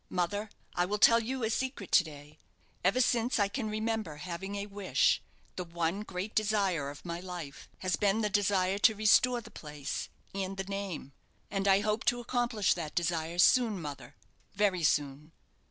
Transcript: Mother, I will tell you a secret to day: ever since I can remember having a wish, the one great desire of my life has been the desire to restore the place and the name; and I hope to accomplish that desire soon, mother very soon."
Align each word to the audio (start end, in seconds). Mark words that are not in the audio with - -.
Mother, 0.09 0.49
I 0.73 0.85
will 0.85 0.97
tell 0.97 1.19
you 1.19 1.43
a 1.43 1.51
secret 1.51 1.91
to 1.91 2.03
day: 2.03 2.39
ever 2.83 2.99
since 2.99 3.37
I 3.37 3.47
can 3.47 3.69
remember 3.69 4.15
having 4.15 4.55
a 4.55 4.65
wish, 4.65 5.21
the 5.57 5.63
one 5.63 6.01
great 6.01 6.33
desire 6.33 6.89
of 6.89 7.05
my 7.05 7.19
life 7.19 7.69
has 7.81 7.95
been 7.97 8.21
the 8.21 8.27
desire 8.31 8.79
to 8.79 8.95
restore 8.95 9.41
the 9.41 9.51
place 9.51 10.09
and 10.33 10.57
the 10.57 10.63
name; 10.63 11.13
and 11.51 11.67
I 11.67 11.81
hope 11.81 12.03
to 12.05 12.19
accomplish 12.19 12.73
that 12.73 12.95
desire 12.95 13.37
soon, 13.37 13.79
mother 13.79 14.15
very 14.55 14.81
soon." 14.83 15.33